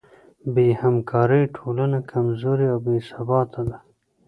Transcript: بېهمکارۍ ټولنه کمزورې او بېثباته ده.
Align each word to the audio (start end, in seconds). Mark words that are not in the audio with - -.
بېهمکارۍ 0.53 1.43
ټولنه 1.57 1.99
کمزورې 2.11 2.67
او 2.73 2.79
بېثباته 2.85 3.61
ده. 3.69 3.77